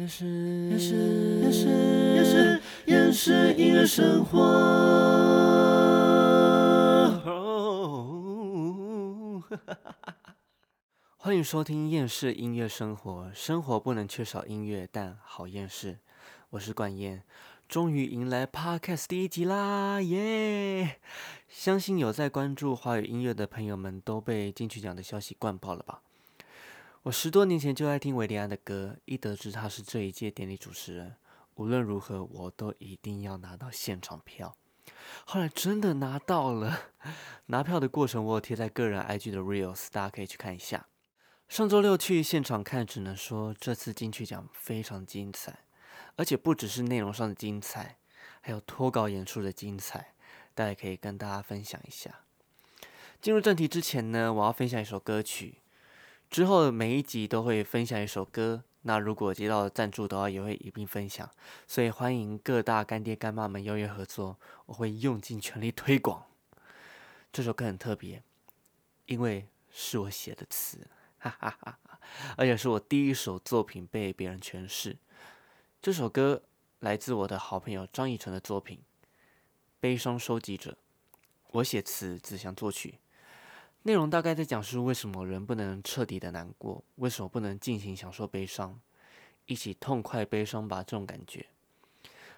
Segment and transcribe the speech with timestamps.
[0.00, 0.24] 也是
[0.70, 0.94] 也是
[1.42, 1.66] 也是
[2.16, 4.40] 也是也是音乐生活。
[11.18, 13.30] 欢迎收听厌世音乐生活。
[13.34, 15.98] 生活不能缺少音乐，但好厌世。
[16.48, 17.22] 我是冠燕，
[17.68, 20.98] 终于迎来 Podcast 第一集啦，耶！
[21.46, 26.00] 相信有在关注华语音乐的朋友们都被金曲奖的消息灌爆了吧？
[27.04, 31.16] 我十多年前就爱听维利安的歌，一得知他是这一届典礼主持人，
[31.54, 34.54] 无论如何我都一定要拿到现场票。
[35.24, 36.90] 后来真的拿到了，
[37.46, 40.88] 拿票的过程我有贴在个人 IG 的 Reels，大家可以去看一下。
[41.48, 45.60] 上周六去现场看，只能说这次金曲奖非常精彩，
[46.16, 47.96] 而且不只是内容上的精彩，
[48.42, 50.12] 还有脱稿演出的精彩，
[50.54, 52.20] 大家可以跟大家分享一下。
[53.22, 55.62] 进入正题之前呢，我要分享一首歌曲。
[56.30, 61.28] 之后每一集都会分享一首歌，那如果接到赞助的话，也会一并分享。
[61.66, 66.24] 所以欢迎各大干爹干妈们邀约合作，我会用尽全力推广。
[67.32, 68.22] 这首歌很特别，
[69.06, 70.86] 因为是我写的词，
[71.18, 72.00] 哈哈哈哈，
[72.36, 74.96] 而且是我第一首作品被别人诠释。
[75.82, 76.42] 这首歌
[76.78, 78.78] 来自我的好朋友张以纯的作品
[79.80, 80.70] 《悲伤收集者》，
[81.50, 83.00] 我写词，子祥作曲。
[83.82, 88.78] 内容大概在讲述为什么人不能彻底的难过，为什么不能尽情享受悲伤，
[89.46, 91.46] 一起痛快悲伤吧这种感觉。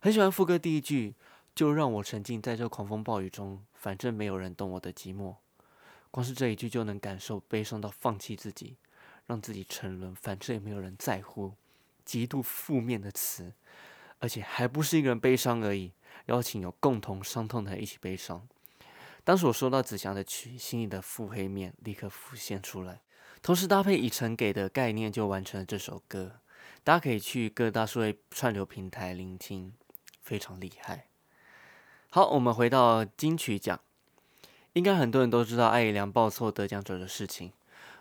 [0.00, 1.14] 很喜欢副歌第一句，
[1.54, 5.34] 就让我沉浸在这狂风暴雨中，反正没有人懂我的寂寞。
[6.10, 8.76] 光是这一句就能感受悲伤到放弃自己，
[9.26, 11.54] 让自己沉沦，反正也没有人在乎。
[12.04, 13.52] 极度负面的词，
[14.18, 15.92] 而且还不是一个人悲伤而已，
[16.26, 18.46] 邀请有共同伤痛的一起悲伤。
[19.24, 23.02] 当时我收到子祥的曲，心里的腹黑面立刻浮现出来，
[23.42, 26.40] 同时搭配以晨给的概念，就完成了这首歌。
[26.82, 29.74] 大家可以去各大数位串流平台聆听，
[30.22, 31.08] 非常厉害。
[32.08, 33.78] 好，我们回到金曲奖，
[34.72, 37.52] 应该很多人都知道艾怡良报错得奖者的事情。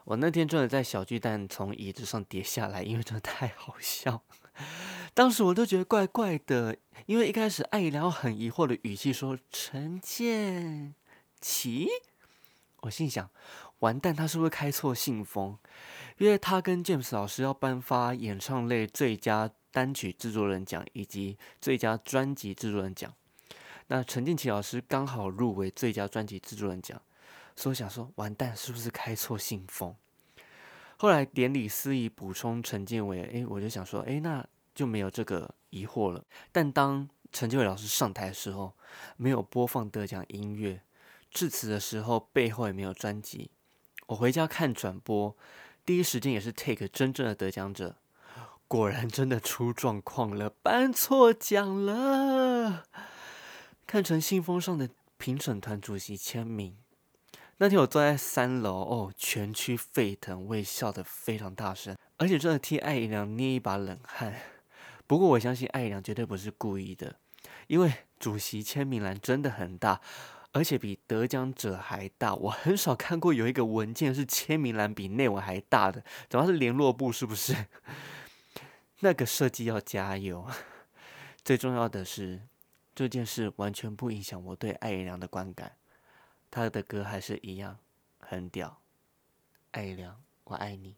[0.05, 4.23] 我那天真的在小巨蛋从椅子上跌下来，因为真的太好笑。
[5.13, 10.95] 当时我都觉得怪怪的，因为一开始艾怡良很疑惑的语气说：“陈建。”
[11.41, 11.87] 奇，
[12.81, 13.29] 我心想，
[13.79, 15.57] 完蛋，他是不是开错信封？
[16.17, 23.13] 因为他跟 James 老师要颁发演唱类最佳单曲制作人奖以及最佳专辑制作人奖，
[23.87, 27.01] 那陈建奇老师刚好入围最佳专辑制作人奖，
[27.55, 29.95] 所以想说，完蛋，是不是开错信封？
[30.97, 34.45] 后来典礼司仪补充陈建伟，诶，我就想说，诶，那
[34.75, 36.25] 就没有这个疑惑了。
[36.51, 38.73] 但当陈建伟老师上台的时候，
[39.15, 40.81] 没有播放得奖音乐。
[41.31, 43.51] 致辞的时候背后也没有专辑，
[44.07, 45.35] 我回家看转播，
[45.85, 47.97] 第一时间也是 take 真正的得奖者，
[48.67, 52.85] 果然真的出状况了，颁错奖了。
[53.85, 56.77] 看成信封上的评审团主席签名，
[57.57, 64.35] 那天我坐在三楼，哦，全区沸腾，我也笑得非常大声，而且真的替艾怡良捏一把冷汗。
[65.07, 67.15] 不过我相信艾怡良绝对不是故意的，
[67.67, 70.01] 因为主席签名栏真的很大。
[70.51, 77.55] 而且比得奖者还大，我很少看过有一个文件是签名栏比内文还大的，主要是联络部是不是？
[79.01, 80.47] 那个设计要加油。
[81.43, 82.41] 最重要的是，
[82.93, 85.77] 这件事完全不影响我对艾怡良的观感，
[86.51, 87.77] 他的歌还是一样
[88.19, 88.81] 很屌。
[89.71, 90.95] 艾怡良，我爱你。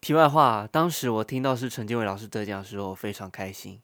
[0.00, 3.80] 题外话，当时我听到是陈建伟老师得奖的时候，我非常开心。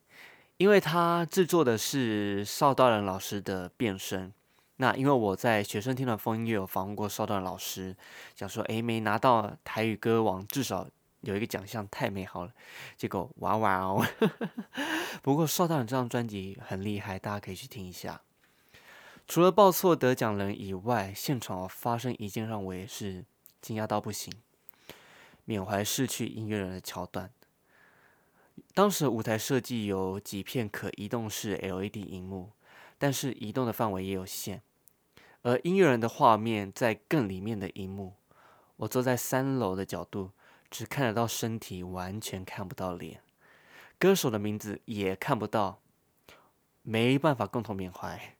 [0.59, 4.33] 因为他制作的是邵道仁老师的变声，
[4.77, 7.94] 那因为我在学生听的风音乐有访问过邵道仁老师，
[8.34, 10.89] 想说诶没拿到台语歌王，至少
[11.21, 12.53] 有一个奖项太美好了，
[12.97, 14.06] 结果哇哇哦！
[15.22, 18.23] 不过邵道仁这张专辑很厉害，大家可以去听一下。
[19.28, 23.27] 除了报错得奖人以外，现场发生一件让我也是
[23.61, 24.33] 惊讶到不行，
[25.44, 27.31] 缅怀逝去音乐人的桥段。
[28.75, 32.53] 当时舞台设计有几片可移动式 LED 荧幕，
[32.99, 34.62] 但是移动的范围也有限。
[35.43, 38.14] 而音乐人的画面在更里面的荧幕，
[38.76, 40.32] 我坐在三楼的角度，
[40.70, 43.20] 只看得到身体，完全看不到脸。
[43.99, 45.81] 歌手的名字也看不到，
[46.82, 48.37] 没办法共同缅怀。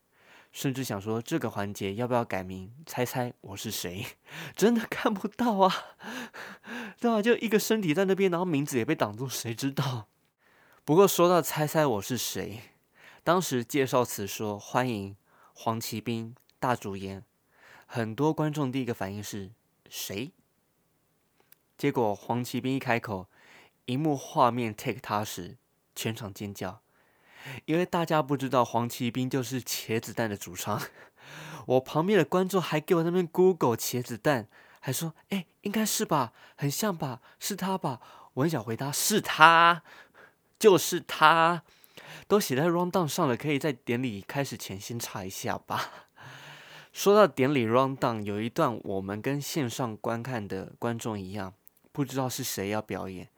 [0.57, 2.73] 甚至想说这个环节要不要改名？
[2.87, 4.03] 猜猜我是谁？
[4.57, 5.71] 真的看不到啊！
[6.99, 7.21] 对吧？
[7.21, 10.07] 就一个身体在那边，然后名字也被挡住，谁知道？
[10.83, 12.59] 不过说到猜猜我是谁，
[13.23, 15.15] 当时介绍词说欢迎
[15.53, 17.23] 黄奇斌大主演，
[17.85, 19.51] 很多观众第一个反应是
[19.87, 20.31] 谁？
[21.77, 23.29] 结果黄奇斌一开口，
[23.85, 25.59] 荧幕画面 take 他时，
[25.93, 26.81] 全场尖叫，
[27.65, 30.81] 因为大家不知道黄奇兵就是茄子蛋的主唱。
[31.65, 34.47] 我旁边的观众还给我那边 Google 茄子蛋，
[34.79, 37.99] 还说：“哎，应该是吧，很像吧，是他吧？”
[38.35, 39.83] 我很想回答：“是他，
[40.57, 41.63] 就是他。”
[42.27, 45.91] 都写在 rundown 上了，可以在典礼开始前先查一下吧。
[46.91, 51.53] 说到典礼 rundown，有一段我们跟线上观看的观众一样，
[51.91, 53.29] 不知道是谁要表演，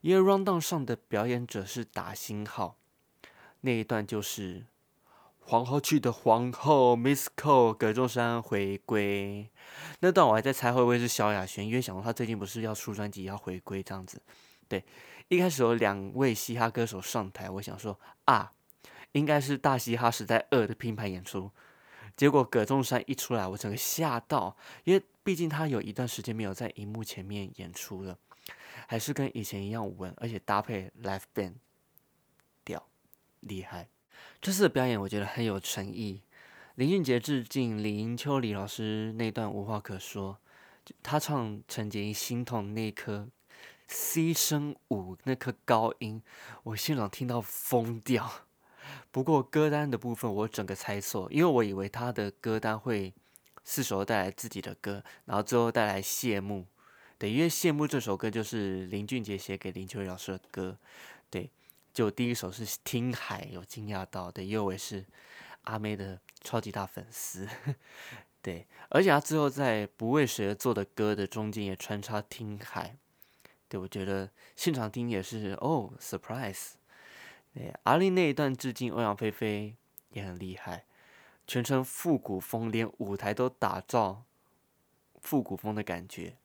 [0.00, 2.76] 因为 rundown 上的表演者是打星号，
[3.64, 4.66] 那一段就是
[5.40, 9.48] 皇后区的皇后 Miss Cole 葛仲山回归。
[10.00, 14.20] 那段我还在猜会不会是萧亚轩，因为想说他最近不是要出专辑要回归这样子，
[14.68, 14.84] 对。
[15.28, 18.52] 一开始有两位嘻哈歌手上台，我想说啊，
[19.12, 21.50] 应该是大嘻哈时代二的拼盘演出。
[22.14, 28.18] 结果葛仲山一出来，我整个吓到，因为毕竟他有一段时间没有在荧幕前面演出了，
[28.86, 31.54] 还是跟以前一样稳，而且搭配 live band，
[33.46, 33.88] 厉害。
[34.40, 36.22] 这次的表演我觉得很有诚意。
[36.74, 40.38] 林俊杰致敬李英秋李老师那段无话可说，
[41.02, 43.28] 他唱陈洁仪心痛那一刻。
[43.86, 46.22] C 声五那颗高音，
[46.62, 48.46] 我现场听到疯掉。
[49.10, 53.12] 不过歌单的部分我整个猜错，因为我以为他的歌单会
[53.62, 56.66] 四首带来自己的歌，然后最后带来谢幕。
[57.18, 60.78] 对，因为谢幕这首歌就是林俊杰写给林秋离老师的歌。
[61.28, 61.50] 对，
[61.94, 64.28] 就第一首是听海，有惊讶到。
[64.28, 65.06] 对，因为我是
[65.62, 67.48] 阿妹的超级大粉丝。
[68.42, 72.96] 对，而且她最后在不为谁而作的歌的中间也穿插听海。
[73.68, 76.72] 对，我觉得现场听也是哦，surprise。
[77.54, 79.76] 对，阿令那一段致敬欧阳菲菲
[80.10, 80.84] 也很厉害，
[81.46, 84.24] 全程复古风，连舞台都打造
[85.22, 86.36] 复古风的感觉，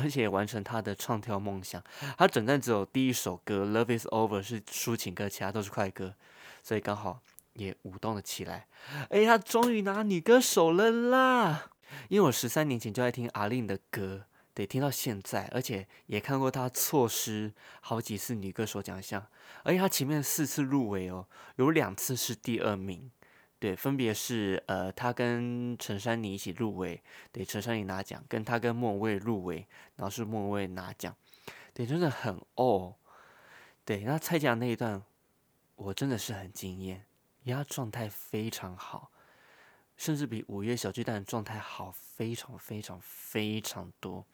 [0.00, 1.82] 而且完成他的唱跳梦想。
[2.16, 6.14] 他整段只有第一首歌《Love Is Over》是抒情歌，其他都是快歌，
[6.62, 7.20] 所以刚好
[7.54, 8.66] 也舞动了起来。
[9.10, 11.70] 哎，他终于拿女歌手了啦！
[12.08, 14.24] 因为我十三年前就在听阿令的歌。
[14.54, 19.24] 得听到现在，而且也看过他错失好几次女歌手奖项，
[19.62, 23.08] 而且他前面四次入围哦，有两次是第二名，
[23.60, 27.02] 对，分别是呃他跟陈珊妮一起入围，
[27.32, 29.66] 对，陈珊妮拿奖，跟他跟莫文蔚入围，
[29.96, 31.14] 然后是莫文蔚拿奖，
[31.74, 32.94] 对，真的很哦，
[33.84, 35.02] 对，那蔡健雅那一段
[35.74, 37.04] 我真的是很惊艳，
[37.42, 39.10] 因为他状态非常好，
[39.96, 44.24] 甚至比五月小巨蛋的状态好非常非常非常多。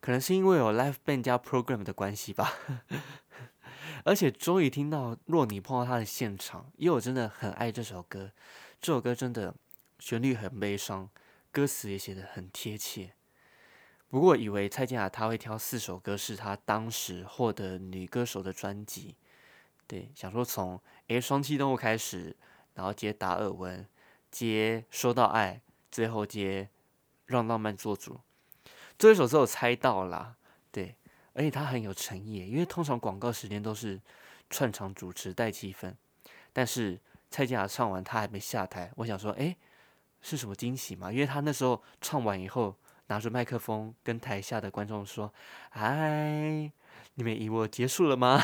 [0.00, 2.52] 可能是因为有 live band 加 program 的关系吧，
[4.06, 8.30] 而且终于听到若你碰到他的现场，因为我真的很爱这首歌，
[8.80, 9.52] 这首歌真的
[9.98, 11.10] 旋律很悲伤，
[11.50, 13.14] 歌词也写的很贴切。
[14.08, 19.16] 不过以为蔡健雅她会挑四首歌是她当时获得女歌手的专辑，
[19.88, 22.36] 对，想说从诶双栖动物开始，
[22.74, 23.84] 然后接达尔文，
[24.30, 25.60] 接说到爱，
[25.90, 26.68] 最后接
[27.24, 28.20] 让浪漫做主。
[28.96, 30.36] 这一首是我猜到啦，
[30.70, 30.94] 对，
[31.36, 34.00] 而且他很有诚意，因为通常广告时间都是
[34.48, 35.92] 串场主持带气氛，
[36.52, 36.98] 但是
[37.30, 39.54] 蔡健雅唱完他还没下台，我想说，哎，
[40.22, 41.12] 是什么惊喜吗？
[41.12, 42.74] 因为他那时候唱完以后，
[43.08, 45.32] 拿着麦克风跟台下的观众说
[45.70, 46.70] ：“嗨，
[47.14, 48.42] 你们以为我结束了吗？”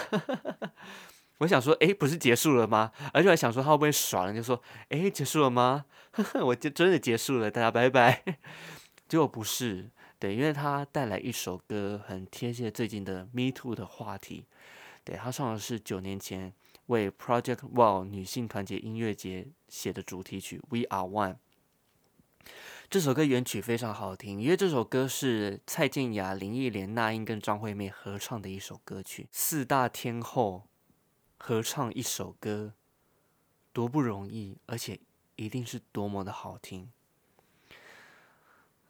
[1.39, 2.93] 我想说，哎，不是结束了吗？
[3.15, 5.87] 而且还想说他会不会爽了，就说：“哎，结束了吗？”
[6.45, 8.23] 我就真的结束了，大家拜拜。
[9.09, 9.89] 结果不是。
[10.23, 14.47] 对，因为他带来一首歌，很贴切最近的 Me Too 的话题。
[15.03, 16.55] 对他唱的是九年前
[16.87, 21.35] 为 Project Wow 女性团结音乐节写的主题曲《We Are One》。
[22.89, 29.27] 这首歌原曲非常好听，因为这首歌是蔡健雅、林忆莲、那英跟张惠妹合唱的一首歌曲。
[29.33, 30.69] 四大天后
[31.37, 32.75] 合唱一首歌，
[33.73, 35.01] 多不容易，而且
[35.35, 36.93] 一定是多么的好听。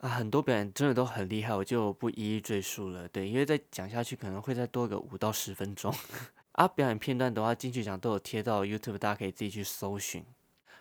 [0.02, 3.06] 啊，很多表演真的都很厉害，我就不一一赘述了。
[3.06, 5.94] 对，因为再讲下去可能会再多个五到十分钟。
[6.52, 10.25] 啊，表演片段的话，金曲奖都有贴到 YouTube，大家可以自己去搜寻。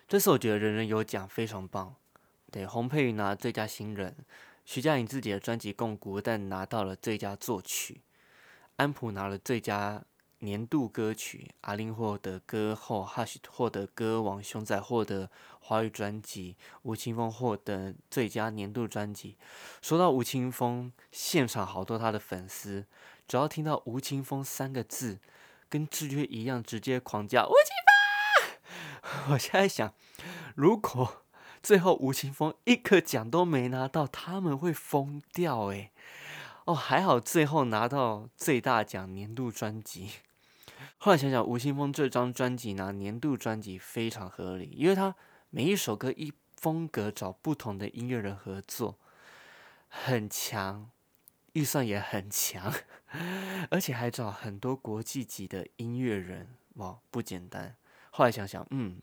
[0.08, 1.94] 这次我觉得人人有奖，非常棒。
[2.50, 4.16] 对，洪佩瑜拿最佳新人，
[4.64, 8.00] 徐佳莹自己的专辑《共鼓》但拿到了最佳作曲，
[8.74, 10.02] 安普拿了最佳。
[10.42, 15.30] 年度歌曲，阿令获得歌后，Hush 获得歌王，熊仔获得
[15.60, 19.36] 华语专辑，吴青峰获得最佳年度专辑。
[19.80, 22.86] 说到吴青峰，现场好多他的粉丝，
[23.28, 25.20] 只要听到吴青峰三个字，
[25.68, 29.30] 跟志约一样，直接狂叫吴青峰。
[29.34, 29.94] 我现在想，
[30.56, 31.22] 如果
[31.62, 35.92] 最后吴青峰一个奖都没拿到，他们会疯掉诶。
[36.64, 40.10] 哦，还好最后拿到最大奖年度专辑。
[40.98, 45.14] 后来想想，吴青峰这张专辑拿年度专辑非常合理，因为他
[45.50, 48.98] 每一首歌一风格找不同的音乐人合作，
[49.88, 50.90] 很强，
[51.54, 52.72] 预算也很强，
[53.70, 57.76] 而且还找很多国际级的音乐人，哇，不简单。
[58.10, 59.00] 后来想想，嗯，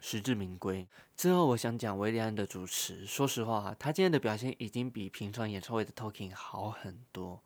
[0.00, 0.88] 实至名归。
[1.16, 7.42] 最后我想讲维利安的主持，说实话，他今天的表现已经比平常演唱会的 talking 好很多。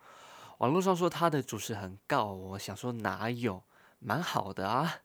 [0.61, 3.63] 网络上说他的主持很告，我想说哪有，
[3.99, 4.99] 蛮好的啊。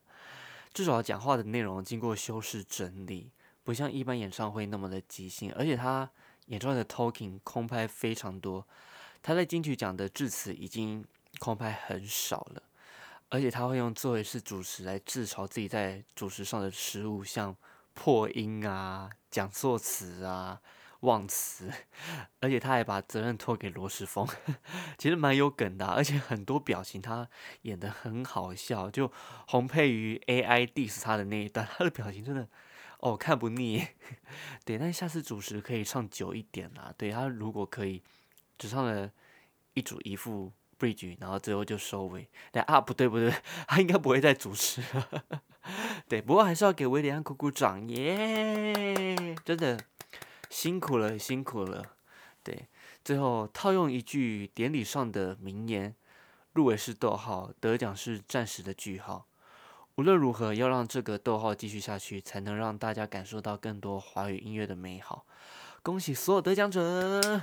[0.74, 3.32] 至少讲话的内容经过修饰整理，
[3.64, 5.50] 不像一般演唱会那么的即兴。
[5.54, 6.10] 而且他
[6.48, 8.66] 演唱会的 talking 空拍非常多，
[9.22, 11.02] 他在金曲奖的致辞已经
[11.38, 12.62] 空拍很少了。
[13.30, 17.56] 而且他会用作为是主持来自嘲自己在主持上的失误，像
[17.94, 20.60] 破音啊、讲错词啊。
[21.06, 21.70] 忘词，
[22.40, 24.26] 而且他还把责任托给罗时丰，
[24.98, 27.28] 其实蛮有梗的，而且很多表情他
[27.62, 29.12] 演的很好笑，就
[29.46, 32.48] 洪佩瑜 AI diss 他的那一段，他的表情真的
[32.98, 33.86] 哦看不腻。
[34.66, 36.92] 对，但下次主持可以唱久一点啦。
[36.98, 38.02] 对他如果可以
[38.58, 39.08] 只唱了
[39.74, 42.28] 一组一副 bridge，然后最后就收尾。
[42.50, 43.32] 但啊不对不对，
[43.68, 45.24] 他应该不会再主持了。
[46.08, 49.78] 对，不过还是要给威廉鼓鼓掌耶，真的。
[50.50, 51.96] 辛苦了，辛苦了。
[52.42, 52.68] 对，
[53.04, 55.94] 最后套用一句典礼上的名言：
[56.52, 59.26] 入围是逗号，得奖是暂时的句号。
[59.96, 65.26] 无论如何，要让这个逗号继续下去，才能让大家感受到更多华语音乐的美好。
[65.82, 67.40] 恭喜所有得奖者！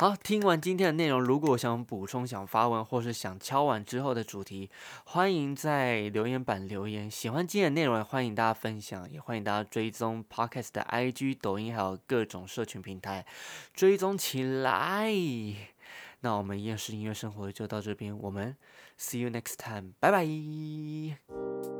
[0.00, 4.70] 好，听完今天的内容，如果想补充、想发问，或是想敲完之后的主题，
[5.04, 7.10] 欢迎在留言板留言。
[7.10, 13.26] 喜欢今天的内容，欢迎大家分享，也欢迎大家追踪 Podcast 的 IG、抖音，还有各种社群平台，
[13.74, 15.12] 追踪起来。
[16.20, 18.56] 那我们厌世音乐生活就到这边，我们
[18.96, 21.77] See you next time，拜拜。